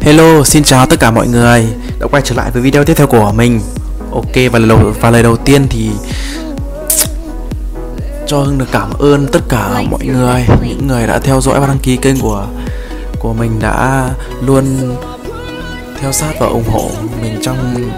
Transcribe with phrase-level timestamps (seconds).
[0.00, 1.66] Hello, xin chào tất cả mọi người.
[2.00, 3.60] Đã quay trở lại với video tiếp theo của mình.
[4.12, 5.90] Ok, và lời đầu, và lời đầu tiên thì
[8.26, 10.46] cho Hưng được cảm ơn tất cả mọi người.
[10.62, 12.46] Những người đã theo dõi và đăng ký kênh của
[13.20, 14.08] của mình đã
[14.46, 14.96] luôn
[16.00, 16.90] theo sát và ủng hộ
[17.22, 17.88] mình trong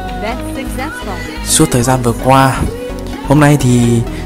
[1.46, 2.60] suốt thời gian vừa qua
[3.28, 3.80] Hôm nay thì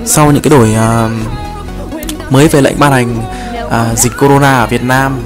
[0.04, 3.18] sau những cái đổi uh, mới về lệnh ban hành
[3.66, 5.20] uh, dịch corona ở Việt Nam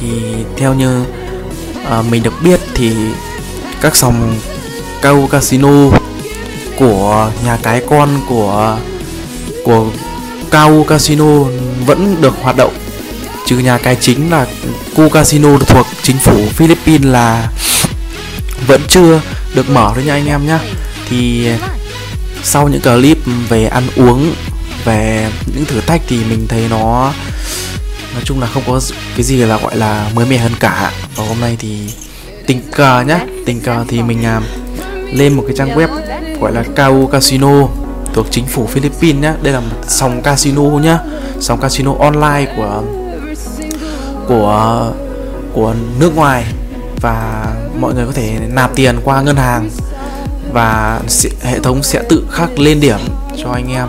[0.00, 0.08] thì
[0.56, 1.04] theo như
[1.98, 2.92] uh, mình được biết thì
[3.80, 4.34] các sòng
[5.02, 5.98] cao casino
[6.78, 8.78] của nhà cái con của
[9.64, 9.86] của
[10.50, 11.44] cao casino
[11.86, 12.72] vẫn được hoạt động.
[13.46, 14.46] Trừ nhà cái chính là
[14.96, 17.48] cu casino thuộc chính phủ Philippines là
[18.66, 19.20] vẫn chưa
[19.54, 20.58] được mở thôi nha anh em nhá.
[21.08, 21.48] Thì
[22.42, 24.34] sau những clip về ăn uống,
[24.84, 27.12] về những thử thách thì mình thấy nó,
[28.14, 28.80] nói chung là không có
[29.16, 30.92] cái gì là gọi là mới mẻ hơn cả.
[31.16, 31.78] Và hôm nay thì
[32.46, 33.20] tình cờ nhá.
[33.46, 34.44] Tình cờ thì mình làm
[35.12, 35.88] lên một cái trang web
[36.40, 37.68] gọi là Kau Casino
[38.14, 39.34] thuộc chính phủ Philippines nhá.
[39.42, 40.98] Đây là một sòng casino nhá.
[41.40, 42.82] Sòng casino online của
[44.28, 44.92] của
[45.52, 46.44] của nước ngoài.
[47.00, 47.46] Và
[47.80, 49.70] mọi người có thể nạp tiền qua ngân hàng
[50.52, 51.00] và
[51.42, 52.98] hệ thống sẽ tự khắc lên điểm
[53.42, 53.88] cho anh em.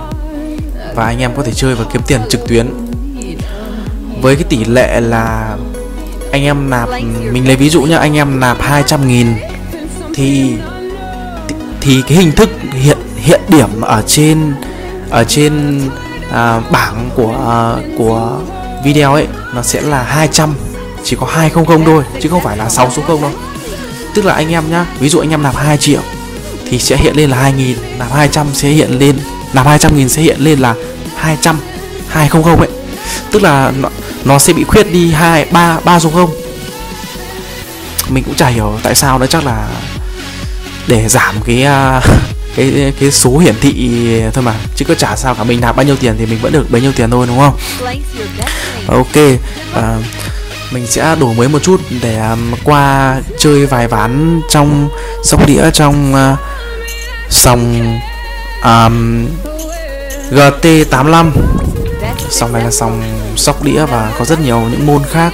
[0.96, 2.68] Và anh em có thể chơi và kiếm tiền trực tuyến.
[4.22, 5.58] Với cái tỷ lệ là
[6.34, 6.90] anh em nạp
[7.32, 9.28] mình lấy ví dụ nhá anh em nạp 200 nghìn
[10.14, 10.54] thì
[11.82, 14.54] thì cái hình thức hiện hiện điểm ở trên
[15.10, 15.82] ở trên
[16.32, 17.60] à, bảng của à,
[17.98, 18.40] của
[18.84, 20.56] video ấy nó sẽ là 200
[21.04, 23.32] chỉ có 200 thôi chứ không phải là 6 số 0 đâu.
[24.16, 26.02] Tức là anh em nhá ví dụ anh em nạp 2 triệu
[26.70, 29.18] thì sẽ hiện lên là 2000 nạp 200 sẽ hiện lên
[29.54, 30.76] nạp 200 nghìn sẽ hiện lên là
[31.16, 31.60] 200
[32.08, 32.70] 200 ấy.
[33.32, 33.90] Tức là nó,
[34.26, 36.30] nó sẽ bị khuyết đi hai ba ba số không.
[38.10, 39.68] Mình cũng chả hiểu tại sao nữa chắc là
[40.88, 42.02] để giảm cái à,
[42.56, 43.92] cái cái số hiển thị
[44.34, 44.54] thôi mà.
[44.76, 46.82] Chứ có chả sao cả mình nạp bao nhiêu tiền thì mình vẫn được bấy
[46.82, 47.58] nhiêu tiền thôi đúng không?
[48.88, 49.16] Ok
[49.74, 49.98] à,
[50.74, 54.90] mình sẽ đổi mới một chút để um, qua chơi vài ván trong
[55.24, 56.40] sóc đĩa trong uh,
[57.34, 58.00] sòng
[58.64, 59.28] um,
[60.32, 61.32] GT85
[62.30, 63.04] sòng này là sòng
[63.36, 65.34] sóc đĩa và có rất nhiều những môn khác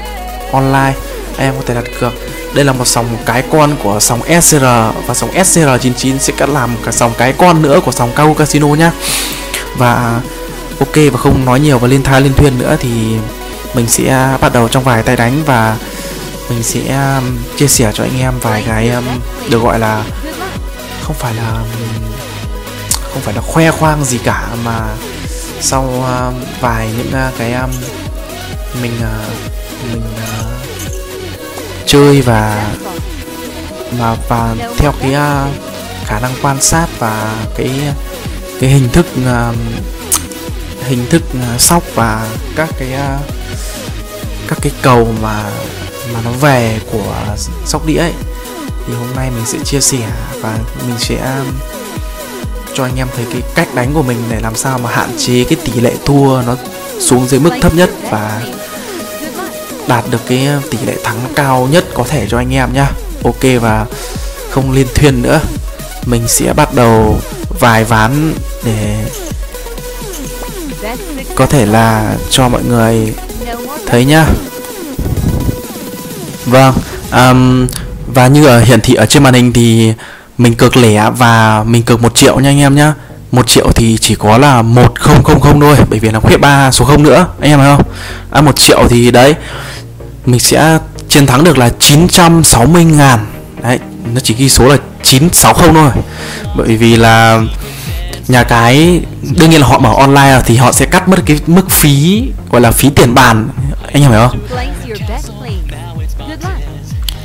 [0.52, 0.94] online.
[1.38, 2.14] Em có thể đặt cược.
[2.56, 4.64] Đây là một sòng cái con của sòng SCR
[5.08, 8.68] và sòng SCR99 sẽ cắt làm cả sòng cái con nữa của sòng Cao Casino
[8.68, 8.92] nhá.
[9.78, 10.22] Và
[10.80, 12.90] ok và không nói nhiều và liên thai liên thuyên nữa thì
[13.74, 15.78] mình sẽ bắt đầu trong vài tay đánh và
[16.50, 16.80] mình sẽ
[17.18, 19.06] um, chia sẻ cho anh em vài cái um,
[19.50, 20.04] được gọi là
[21.10, 21.64] không phải là
[23.14, 24.96] không phải là khoe khoang gì cả mà
[25.62, 27.70] sau uh, vài những uh, cái um,
[28.82, 30.46] mình uh, mình uh,
[31.86, 32.72] chơi và
[34.00, 35.54] mà và theo cái uh,
[36.06, 37.72] khả năng quan sát và cái
[38.60, 39.56] cái hình thức uh,
[40.88, 41.24] hình thức
[41.56, 43.26] uh, sóc và các cái uh,
[44.48, 45.52] các cái cầu mà
[46.14, 48.14] mà nó về của sóc đĩa ấy
[48.90, 50.12] thì hôm nay mình sẽ chia sẻ
[50.42, 50.58] và
[50.88, 51.48] mình sẽ um,
[52.74, 55.44] cho anh em thấy cái cách đánh của mình để làm sao mà hạn chế
[55.44, 56.56] cái tỷ lệ thua nó
[57.00, 58.42] xuống dưới mức thấp nhất và
[59.88, 62.92] đạt được cái um, tỷ lệ thắng cao nhất có thể cho anh em nhá.
[63.24, 63.86] Ok và
[64.52, 65.40] không liên thuyên nữa.
[66.06, 67.20] Mình sẽ bắt đầu
[67.60, 68.34] vài ván
[68.64, 69.06] để
[71.36, 73.14] có thể là cho mọi người
[73.86, 74.26] thấy nhá.
[76.46, 76.74] Vâng
[77.12, 77.68] um,
[78.14, 79.94] và như ở hiển thị ở trên màn hình thì
[80.38, 82.94] mình cược lẻ và mình cược một triệu nha anh em nhá.
[83.32, 86.38] Một triệu thì chỉ có là một không không không thôi, bởi vì nó khuyết
[86.38, 87.86] ba số không nữa, anh em thấy không?
[88.32, 89.36] À một triệu thì đấy,
[90.26, 93.20] mình sẽ chiến thắng được là 960 ngàn.
[93.64, 93.80] Đấy,
[94.14, 96.04] nó chỉ ghi số là 960 thôi.
[96.58, 97.42] Bởi vì là
[98.28, 101.70] nhà cái, đương nhiên là họ mở online thì họ sẽ cắt mất cái mức
[101.70, 103.50] phí, gọi là phí tiền bàn.
[103.94, 104.40] Anh em hiểu không?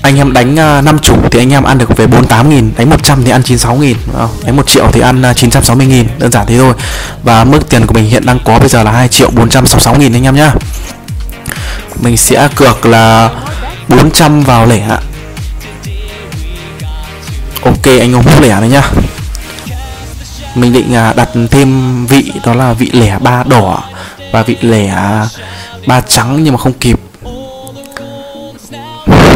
[0.04, 2.72] Anh em đánh à, uh, 5 chủ thì anh em ăn được về 48 nghìn
[2.76, 3.96] đánh 100 thì ăn 96 nghìn.
[4.44, 6.06] Đánh 1 triệu thì ăn à, 960 nghìn.
[6.18, 6.74] Đơn giản thế thôi.
[7.22, 10.12] Và mức tiền của mình hiện đang có bây giờ là 2 triệu 466 nghìn
[10.12, 10.54] anh em nhá.
[12.00, 13.30] Mình sẽ cược là
[13.88, 15.00] 400 vào lẻ ạ.
[17.62, 18.82] Ok anh ôm hút lẻ này nhá.
[20.54, 23.82] Mình định uh, đặt thêm vị đó là vị lẻ ba đỏ
[24.32, 24.96] và vị lẻ
[25.86, 27.03] ba trắng nhưng mà không kịp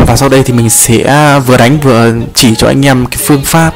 [0.08, 3.18] và sau đây thì mình sẽ à, vừa đánh vừa chỉ cho anh em cái
[3.24, 3.74] phương pháp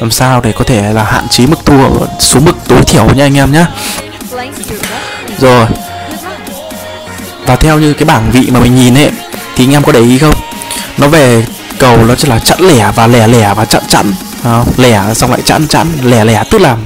[0.00, 3.24] làm sao để có thể là hạn chế mức thua, xuống mức tối thiểu nha
[3.24, 3.66] anh em nhé
[5.38, 5.66] rồi.
[7.46, 9.10] Và theo như cái bảng vị mà mình nhìn ấy,
[9.56, 10.34] thì anh em có để ý không?
[10.98, 11.46] Nó về
[11.78, 14.14] cầu nó chỉ là chẵn lẻ và lẻ lẻ và chặn chặn
[14.76, 16.76] lẻ xong lại chẵn chẵn, lẻ lẻ, tức là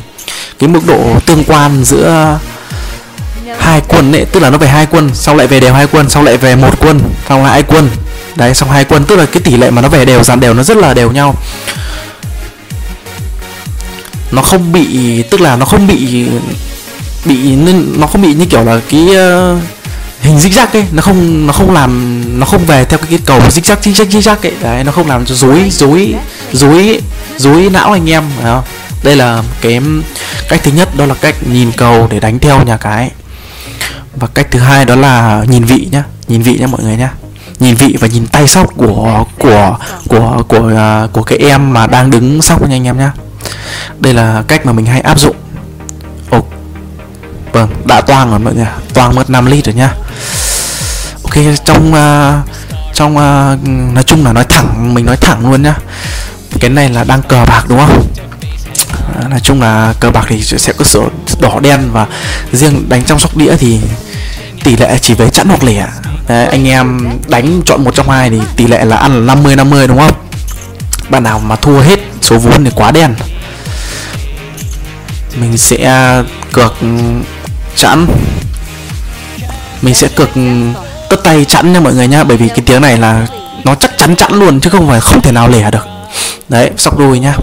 [0.59, 2.39] cái mức độ tương quan giữa
[3.59, 6.09] hai quân ấy, tức là nó về hai quân, sau lại về đều hai quân,
[6.09, 7.91] sau lại về một quân, xong lại hai quân
[8.37, 10.55] đấy xong hai quân tức là cái tỷ lệ mà nó về đều dàn đều
[10.55, 11.35] nó rất là đều nhau.
[14.31, 16.27] Nó không bị tức là nó không bị
[17.25, 19.63] bị nên nó không bị như kiểu là cái uh,
[20.21, 20.85] hình zigzag ấy.
[20.93, 24.37] Nó không nó không làm nó không về theo cái, cái cầu zigzag zigzag zigzag
[24.43, 24.53] ấy.
[24.63, 25.71] Đấy nó không làm cho rối
[26.53, 27.01] rối
[27.37, 28.65] rối não anh em phải không?
[29.03, 29.81] Đây là cái
[30.49, 33.11] cách thứ nhất đó là cách nhìn cầu để đánh theo nhà cái.
[34.17, 36.03] Và cách thứ hai đó là nhìn vị nhá.
[36.29, 37.11] Nhìn vị nhá mọi người nhá
[37.61, 39.77] nhìn vị và nhìn tay sóc của của
[40.09, 40.73] của của
[41.05, 43.11] uh, của cái em mà đang đứng sóc nha anh em nhé
[44.01, 45.37] đây là cách mà mình hay áp dụng.
[46.31, 46.45] Ồ,
[47.53, 49.95] vâng đã toang rồi mọi người toang mất 5 lít rồi nhá.
[51.23, 51.35] Ok
[51.65, 52.49] trong uh,
[52.95, 55.75] trong uh, nói chung là nói thẳng mình nói thẳng luôn nhá.
[56.61, 58.07] Cái này là đang cờ bạc đúng không?
[59.23, 61.09] À, nói chung là cờ bạc thì sẽ có sổ
[61.41, 62.07] đỏ đen và
[62.53, 63.81] riêng đánh trong sóc đĩa thì
[64.65, 65.87] tỷ lệ chỉ về chẵn hoặc lẻ.
[66.29, 69.57] Đấy, anh em đánh chọn một trong hai thì tỷ lệ là ăn là 50
[69.57, 70.13] 50 đúng không?
[71.09, 73.15] Bạn nào mà thua hết số vốn thì quá đen.
[75.35, 76.23] Mình sẽ
[76.53, 76.75] cược
[77.77, 78.07] chẵn.
[79.83, 80.31] Mình sẽ cược
[81.11, 83.27] tất tay chẵn nha mọi người nhá bởi vì cái tiếng này là
[83.65, 85.87] nó chắc chắn chẵn luôn chứ không phải không thể nào lẻ được.
[86.49, 87.35] Đấy sóc đôi nhá.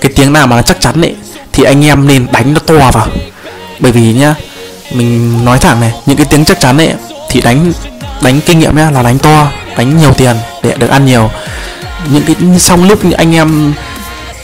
[0.00, 1.14] Cái tiếng nào mà nó chắc chắn ấy
[1.52, 3.08] thì anh em nên đánh nó to vào.
[3.78, 4.34] Bởi vì nhá
[4.96, 6.92] mình nói thẳng này, những cái tiếng chắc chắn ấy,
[7.30, 7.72] thì đánh
[8.20, 11.30] đánh kinh nghiệm nhá, là đánh to, đánh nhiều tiền để được ăn nhiều.
[12.10, 13.72] Những cái, xong lúc anh em,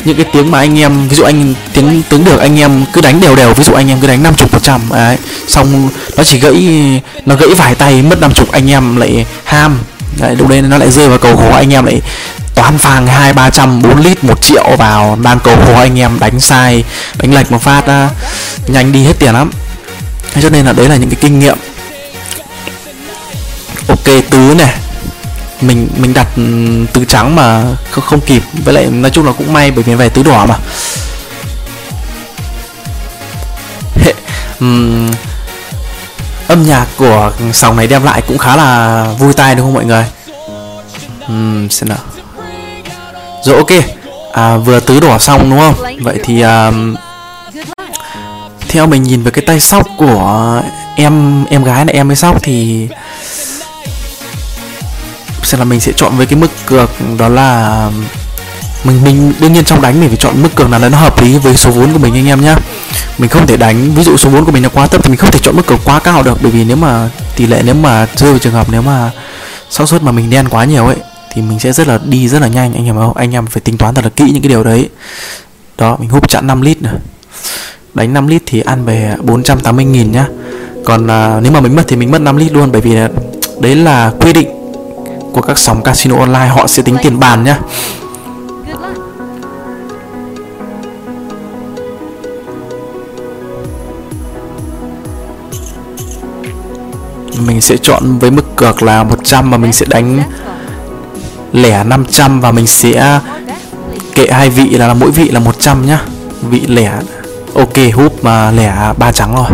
[0.04, 3.00] những cái tiếng mà anh em, ví dụ anh, tiếng tướng được, anh em cứ
[3.00, 5.18] đánh đều đều, ví dụ anh em cứ đánh năm chục một trăm, đấy.
[5.48, 9.78] Xong nó chỉ gãy, nó gãy vài tay, mất 50 anh em lại ham.
[10.16, 12.00] Đấy, lúc đấy nó lại rơi vào cầu khổ anh em lại
[12.54, 16.18] toán phang hai, ba trăm, bốn lít, một triệu vào, đang cầu khổ anh em
[16.20, 16.84] đánh sai,
[17.18, 18.10] đánh lệch một phát
[18.66, 19.50] nhanh đi hết tiền lắm
[20.40, 21.58] cho nên là đấy là những cái kinh nghiệm.
[23.88, 24.74] Ok tứ này.
[25.60, 26.42] Mình mình đặt ừ,
[26.92, 28.42] tứ trắng mà không, không kịp.
[28.64, 30.58] Với lại nói chung là cũng may bởi vì về tứ đỏ mà.
[34.04, 34.14] Hệ,
[34.60, 35.10] um,
[36.48, 39.84] âm nhạc của sòng này đem lại cũng khá là vui tai đúng không mọi
[39.84, 40.04] người?
[41.28, 41.98] Um, xem nào.
[43.44, 43.70] Rồi ok.
[44.32, 45.74] À, vừa tứ đỏ xong đúng không?
[46.00, 46.94] Vậy thì um,
[48.68, 50.62] theo mình nhìn về cái tay sóc của
[50.96, 52.88] em em gái này, em ấy sóc thì
[55.42, 57.90] sẽ là mình sẽ chọn với cái mức cược đó là
[58.84, 61.38] mình mình đương nhiên trong đánh mình phải chọn mức cược nào nó hợp lý
[61.38, 62.56] với số vốn của mình anh em nhá.
[63.18, 65.18] Mình không thể đánh, ví dụ số vốn của mình nó quá thấp thì mình
[65.18, 66.38] không thể chọn mức cược quá cao được.
[66.42, 69.10] Bởi vì nếu mà tỷ lệ nếu mà rơi vào trường hợp nếu mà
[69.70, 70.96] xác suất mà mình đen quá nhiều ấy,
[71.34, 72.74] thì mình sẽ rất là đi rất là nhanh.
[72.74, 74.88] Anh em không anh em phải tính toán thật là kỹ những cái điều đấy.
[75.78, 76.94] Đó, mình hút chặn 5 lít này
[77.94, 80.26] đánh 5 lít thì ăn về 480 nghìn nhá.
[80.84, 82.96] Còn à, nếu mà mình mất thì mình mất 5 lít luôn bởi vì
[83.60, 84.48] đấy là quy định
[85.32, 87.58] của các sòng casino online họ sẽ tính tiền bàn nhá.
[97.46, 100.22] Mình sẽ chọn với mức cược là 100 mà mình sẽ đánh
[101.52, 103.20] lẻ 500 và mình sẽ
[104.14, 106.00] kệ hai vị là mỗi vị là 100 nhá.
[106.50, 106.92] Vị lẻ
[107.54, 109.46] ok, húp mà lẻ ba trắng rồi.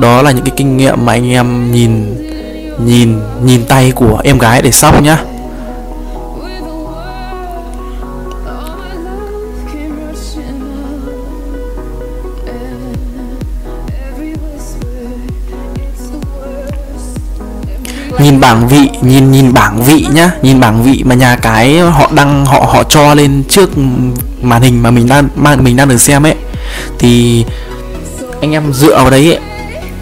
[0.00, 2.14] Đó là những cái kinh nghiệm mà anh em nhìn
[2.86, 5.18] nhìn nhìn tay của em gái để sóc nhá.
[18.20, 20.30] Nhìn bảng vị, nhìn nhìn bảng vị nhá.
[20.42, 23.70] Nhìn bảng vị mà nhà cái họ đăng, họ họ cho lên trước
[24.42, 26.34] màn hình mà mình đang mang mình đang được xem ấy
[26.98, 27.44] thì
[28.40, 29.40] anh em dựa vào đấy ấy,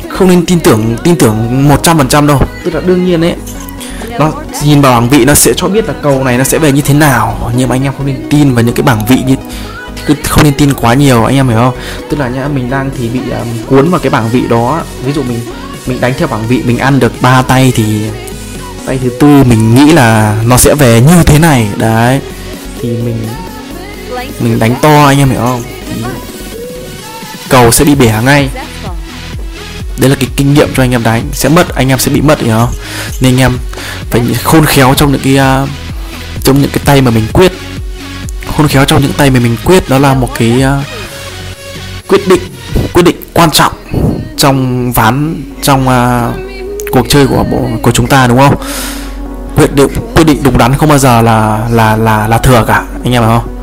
[0.09, 2.41] không nên tin tưởng tin tưởng một trăm phần trăm đâu.
[2.65, 3.35] Tức là đương nhiên ấy
[4.19, 4.33] nó
[4.65, 6.81] nhìn vào bảng vị nó sẽ cho biết là cầu này nó sẽ về như
[6.81, 7.53] thế nào.
[7.57, 9.37] Nhưng mà anh em không nên tin vào những cái bảng vị như
[10.07, 11.75] cứ không nên tin quá nhiều anh em hiểu không?
[12.11, 14.83] Tức là nhá mình đang thì bị um, cuốn vào cái bảng vị đó.
[15.05, 15.41] Ví dụ mình
[15.87, 17.85] mình đánh theo bảng vị mình ăn được ba tay thì
[18.87, 21.69] tay thứ tư mình nghĩ là nó sẽ về như thế này.
[21.77, 22.21] Đấy
[22.81, 23.17] thì mình
[24.41, 25.63] mình đánh to anh em hiểu không?
[25.95, 26.03] Thì
[27.51, 28.49] cầu sẽ bị bẻ ngay.
[29.99, 31.23] Đấy là cái kinh nghiệm cho anh em đánh.
[31.33, 32.73] Sẽ mất anh em sẽ bị mất hiểu không?
[33.21, 33.59] Nên anh em
[34.11, 35.69] phải khôn khéo trong những cái uh,
[36.43, 37.53] trong những cái tay mà mình quyết.
[38.57, 40.87] Khôn khéo trong những tay mà mình quyết đó là một cái uh,
[42.09, 42.41] quyết định
[42.93, 43.73] quyết định quan trọng
[44.37, 46.35] trong ván trong uh,
[46.93, 48.55] cuộc chơi của bộ của chúng ta đúng không?
[49.57, 52.85] Quyết định quyết định đúng đắn không bao giờ là là là là thừa cả
[53.05, 53.60] anh em phải không?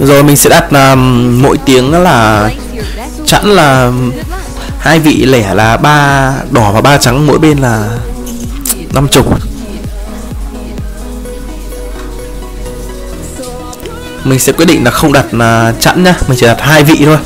[0.00, 0.98] Rồi mình sẽ đặt uh,
[1.42, 2.50] mỗi tiếng là
[3.26, 3.92] chẵn là
[4.78, 7.88] hai vị lẻ là ba đỏ và ba trắng mỗi bên là
[8.94, 9.38] năm chục.
[14.24, 17.02] Mình sẽ quyết định là không đặt là chẵn nhá mình chỉ đặt hai vị
[17.04, 17.18] thôi.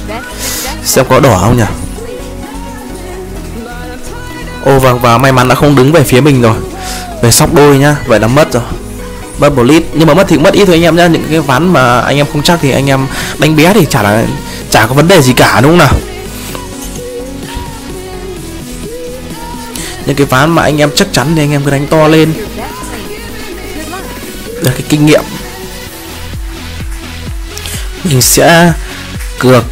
[0.85, 1.65] Xem có đỏ không nhỉ?
[4.65, 6.57] Ô vâng và may mắn đã không đứng về phía mình rồi.
[7.23, 8.63] Về sóc đôi nhá vậy là mất rồi
[9.39, 11.07] bubble lead nhưng mà mất thì cũng mất ít thôi anh em nhá.
[11.07, 13.07] Những cái ván mà anh em không chắc thì anh em
[13.39, 14.25] đánh bé thì chả là,
[14.71, 15.95] chả có vấn đề gì cả, đúng không nào?
[20.07, 22.33] Những cái ván mà anh em chắc chắn thì anh em cứ đánh to lên.
[24.63, 25.23] Là cái kinh nghiệm.
[28.05, 28.73] Mình sẽ
[29.39, 29.65] cược,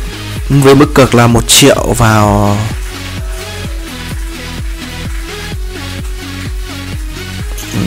[0.49, 2.57] với mức cược là một triệu vào
[7.73, 7.79] ừ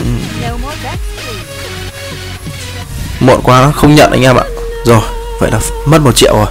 [3.26, 4.44] muộn quá nó không nhận anh em ạ.
[4.84, 5.00] Rồi,
[5.38, 6.46] vậy là mất một triệu rồi.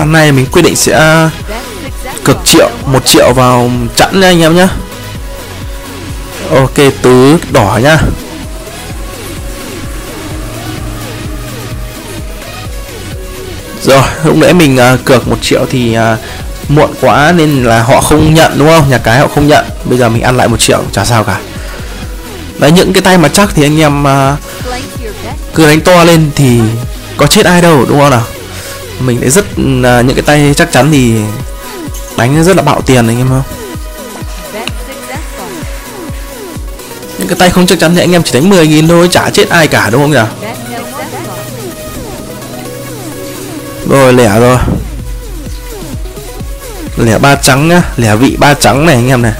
[0.00, 1.30] Hôm nay mình quyết định sẽ à,
[2.24, 4.68] cực triệu một triệu vào chẵn nha anh em nhá.
[6.50, 7.98] Ok tứ đỏ nhá.
[13.82, 16.18] Rồi lúc nãy mình uh, cược một triệu thì uh,
[16.70, 18.90] muộn quá nên là họ không nhận đúng không?
[18.90, 21.40] Nhà cái họ không nhận bây giờ mình ăn lại một triệu chả sao cả.
[22.58, 24.38] Đấy những cái tay mà chắc thì anh em uh,
[25.54, 26.60] cứ đánh to lên thì
[27.16, 28.22] có chết ai đâu đúng không nào?
[29.00, 29.44] Mình lại rất
[29.84, 31.14] à, những cái tay chắc chắn thì
[32.16, 33.42] đánh rất là bạo tiền anh em không
[37.20, 39.30] những cái tay không chắc chắn thì anh em chỉ đánh 10 nghìn thôi chả
[39.30, 40.48] chết ai cả đúng không nhỉ?
[43.88, 44.58] Rồi lẻ rồi.
[46.96, 49.32] Lẻ ba trắng nhá lẻ vị ba trắng này anh em này.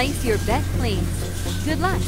[0.00, 1.02] Place your bet, please.
[1.66, 2.00] Good luck.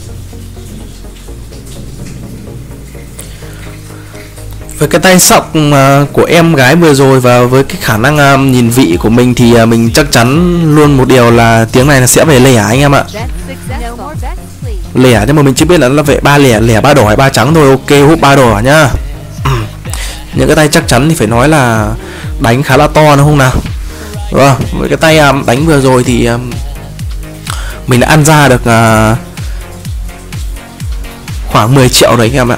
[4.79, 8.19] với cái tay sóc mà của em gái vừa rồi và với cái khả năng
[8.19, 11.87] à, nhìn vị của mình thì à, mình chắc chắn luôn một điều là tiếng
[11.87, 13.05] này là sẽ về lẻ anh em ạ.
[14.95, 17.17] Lẻ nhưng mà mình chưa biết là nó về ba lẻ lẻ ba đỏ hay
[17.17, 18.89] ba trắng thôi ok hút ba đỏ nhá.
[20.35, 21.95] Những cái tay chắc chắn thì phải nói là
[22.41, 23.53] đánh khá là to đúng không nào?
[24.31, 26.51] Vâng với cái tay um, đánh vừa rồi thì um,
[27.87, 29.19] mình đã ăn ra được uh,
[31.53, 32.57] khoảng 10 triệu đấy anh em ạ.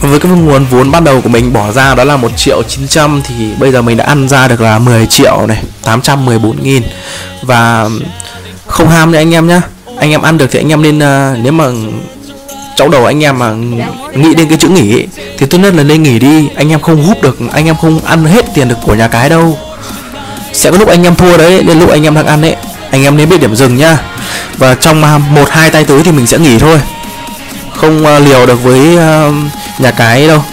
[0.00, 3.22] Với cái nguồn vốn ban đầu của mình bỏ ra đó là 1 triệu 900
[3.24, 6.82] thì bây giờ mình đã ăn ra được là 10 triệu này 814 nghìn.
[7.42, 7.88] Và
[8.66, 9.62] không ham đấy anh em nhá.
[9.98, 11.64] Anh em ăn được thì anh em nên uh, nếu mà
[12.76, 13.52] trong đầu anh em mà
[14.14, 15.06] nghĩ đến cái chữ nghỉ
[15.38, 16.48] thì tốt nhất là nên nghỉ đi.
[16.54, 19.30] Anh em không hút được anh em không ăn hết tiền được của nhà cái
[19.30, 19.58] đâu
[20.52, 22.56] sẽ có lúc anh em thua đấy đến lúc anh em đang ăn ấy
[22.92, 23.98] anh em nên biết điểm dừng nhá.
[24.58, 26.80] Và trong à, một hai tay tới thì mình sẽ nghỉ thôi.
[27.76, 29.34] Không uh, liều được với uh,
[29.78, 30.44] nhà cái đâu.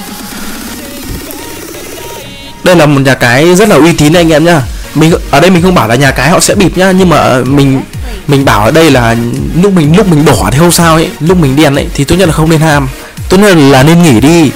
[2.63, 4.61] Đây là một nhà cái rất là uy tín anh em nhá.
[4.95, 7.39] Mình ở đây mình không bảo là nhà cái họ sẽ bịp nhá nhưng mà
[7.45, 7.81] mình
[8.27, 9.15] mình bảo ở đây là
[9.61, 12.15] lúc mình lúc mình đỏ thì không sao ấy lúc mình đen ấy thì tốt
[12.15, 12.87] nhất là không nên ham.
[13.29, 14.51] Tốt nhất là nên nghỉ đi.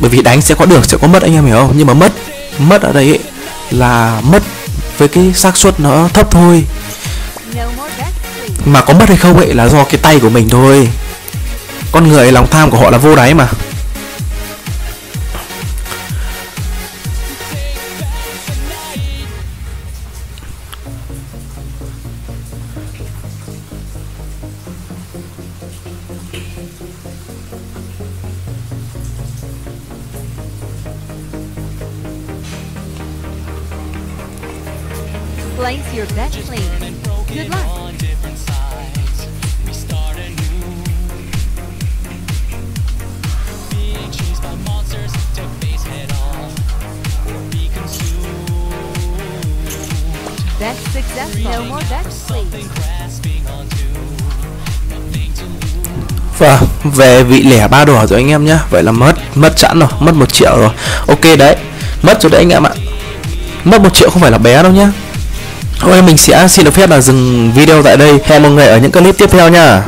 [0.00, 1.72] Bởi vì đánh sẽ có được sẽ có mất anh em hiểu không?
[1.76, 2.12] Nhưng mà mất
[2.58, 3.18] mất ở đây ấy
[3.74, 4.42] là mất
[4.98, 6.64] với cái xác suất nó thấp thôi.
[8.64, 10.88] Mà có mất hay không ấy là do cái tay của mình thôi.
[11.92, 13.48] Con người lòng tham của họ là vô đáy mà.
[36.04, 36.68] Your bet, please.
[37.28, 37.66] Good luck.
[50.60, 51.50] Best successful.
[51.50, 52.68] No more bets, please.
[56.38, 59.78] Vâng, về vị lẻ ba đỏ rồi anh em nhá Vậy là mất, mất sẵn
[59.78, 60.70] rồi, mất một triệu rồi
[61.06, 61.56] Ok đấy,
[62.02, 62.70] mất rồi đấy anh em ạ
[63.64, 64.92] Mất một triệu không phải là bé đâu nhá
[65.84, 68.18] Thôi, mình sẽ xin được phép là dừng video tại đây.
[68.24, 69.82] Hẹn mọi người ở những clip tiếp theo nha.